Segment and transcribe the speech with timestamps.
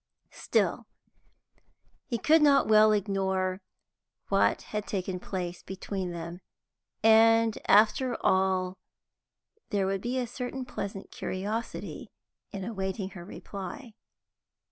[0.33, 0.87] Still,
[2.07, 3.61] he could not well ignore
[4.29, 6.41] what had taken place between them,
[7.03, 8.79] and, after all,
[9.69, 12.09] there would be a certain pleasant curiosity
[12.51, 13.93] in awaiting her reply.